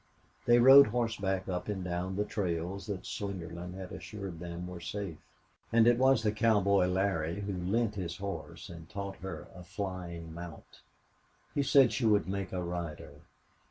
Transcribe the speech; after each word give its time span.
They 0.47 0.57
rode 0.57 0.87
horseback 0.87 1.47
up 1.47 1.67
and 1.67 1.83
down 1.83 2.15
the 2.15 2.25
trails 2.25 2.87
that 2.87 3.03
Slingerland 3.05 3.75
assured 3.91 4.39
them 4.39 4.65
were 4.65 4.79
safe. 4.79 5.19
And 5.71 5.85
it 5.85 5.99
was 5.99 6.23
the 6.23 6.31
cowboy 6.31 6.87
Larry 6.87 7.41
who 7.41 7.53
lent 7.55 7.93
his 7.93 8.17
horse 8.17 8.67
and 8.67 8.89
taught 8.89 9.17
her 9.17 9.47
a 9.53 9.63
flying 9.63 10.33
mount; 10.33 10.81
he 11.53 11.61
said 11.61 11.93
she 11.93 12.07
would 12.07 12.27
make 12.27 12.51
a 12.51 12.63
rider. 12.63 13.13